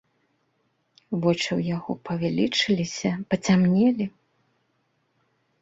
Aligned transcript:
Вочы 1.21 1.43
ў 1.43 1.61
яго 1.75 1.91
павялічыліся, 2.09 3.11
пацямнелі. 3.35 4.05